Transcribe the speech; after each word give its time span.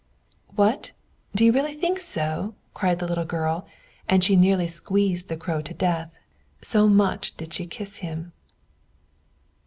"What 0.55 0.93
do 1.35 1.45
you 1.45 1.51
really 1.51 1.75
think 1.75 1.99
so?" 1.99 2.55
cried 2.73 2.97
the 2.97 3.05
little 3.07 3.23
girl; 3.23 3.67
and 4.09 4.23
she 4.23 4.35
nearly 4.35 4.65
squeezed 4.65 5.29
the 5.29 5.37
Crow 5.37 5.61
to 5.61 5.75
death, 5.75 6.17
so 6.59 6.87
much 6.87 7.37
did 7.37 7.53
she 7.53 7.67
kiss 7.67 7.97
him. 7.97 8.31